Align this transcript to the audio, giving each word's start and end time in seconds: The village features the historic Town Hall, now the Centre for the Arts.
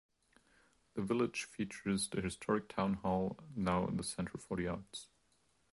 The 0.95 1.03
village 1.03 1.43
features 1.43 2.09
the 2.09 2.21
historic 2.21 2.67
Town 2.69 2.95
Hall, 2.95 3.37
now 3.55 3.85
the 3.85 4.03
Centre 4.03 4.39
for 4.39 4.57
the 4.57 4.65
Arts. 4.67 5.09